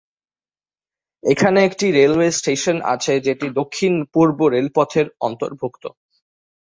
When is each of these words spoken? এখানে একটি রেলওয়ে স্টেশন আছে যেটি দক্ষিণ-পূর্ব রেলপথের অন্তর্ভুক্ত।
এখানে 1.23 1.59
একটি 1.63 1.85
রেলওয়ে 1.91 2.29
স্টেশন 2.31 2.77
আছে 2.93 3.13
যেটি 3.27 3.47
দক্ষিণ-পূর্ব 3.59 4.39
রেলপথের 4.53 5.07
অন্তর্ভুক্ত। 5.21 5.83